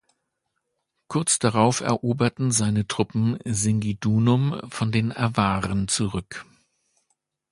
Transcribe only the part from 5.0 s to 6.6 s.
Awaren zurück.